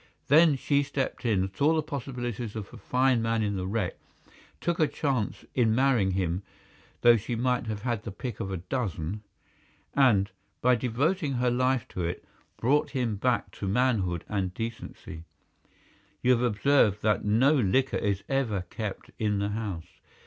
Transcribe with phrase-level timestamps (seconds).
[0.29, 3.99] Then she stepped in, saw the possibilities of a fine man in the wreck,
[4.59, 6.41] took her chance in marrying him
[7.01, 9.21] though she might have had the pick of a dozen,
[9.93, 12.25] and, by devoting her life to it,
[12.57, 15.23] brought him back to manhood and decency.
[16.23, 19.99] You have observed that no liquor is ever kept in the house.